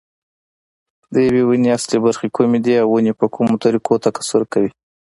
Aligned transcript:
د 1.13 1.15
یوې 1.27 1.43
ونې 1.45 1.69
اصلي 1.77 1.97
برخې 2.05 2.27
کومې 2.35 2.59
دي 2.65 2.75
او 2.81 2.87
ونې 2.93 3.13
په 3.19 3.25
کومو 3.35 3.55
طریقو 3.63 4.03
تکثیر 4.05 4.43
کېږي. 4.53 4.71